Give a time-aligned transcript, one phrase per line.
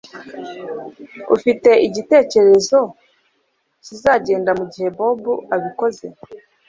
[1.35, 2.79] Ufite igitekerezo
[3.85, 6.07] kizagenda mugihe Bobo abikoze